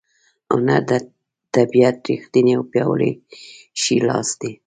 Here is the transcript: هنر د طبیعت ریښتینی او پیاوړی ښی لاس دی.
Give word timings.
هنر 0.51 0.81
د 0.89 0.91
طبیعت 1.55 1.95
ریښتینی 2.09 2.51
او 2.57 2.63
پیاوړی 2.71 3.11
ښی 3.81 3.95
لاس 4.07 4.29
دی. 4.41 4.51